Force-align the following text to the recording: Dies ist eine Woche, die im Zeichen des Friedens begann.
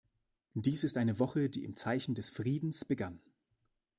Dies 0.55 0.83
ist 0.83 0.97
eine 0.97 1.19
Woche, 1.19 1.47
die 1.51 1.63
im 1.63 1.75
Zeichen 1.75 2.15
des 2.15 2.31
Friedens 2.31 2.85
begann. 2.85 3.21